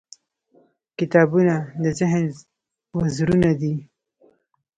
[0.99, 2.23] •کتابونه د ذهن
[2.99, 3.73] وزرونه دي.